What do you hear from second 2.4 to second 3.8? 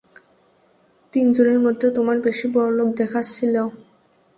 বড়লোক দেখাচ্ছিলো।